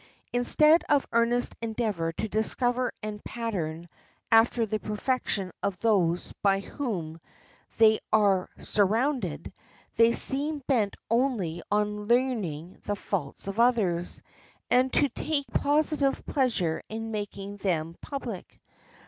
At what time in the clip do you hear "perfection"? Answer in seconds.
4.79-5.51